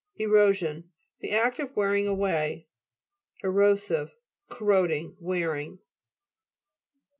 ERO'SION 0.19 0.89
The 1.19 1.29
act 1.31 1.59
of 1.59 1.75
wearing 1.75 2.07
away. 2.07 2.65
ERO'SIVE 3.43 4.09
Corroding, 4.49 5.15
wearing. 5.21 5.77